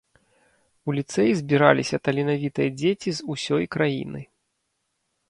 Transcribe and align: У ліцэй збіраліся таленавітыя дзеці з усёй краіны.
У 0.89 0.93
ліцэй 0.99 1.29
збіраліся 1.41 1.97
таленавітыя 2.09 2.69
дзеці 2.79 3.09
з 3.19 3.29
усёй 3.35 3.69
краіны. 3.77 4.21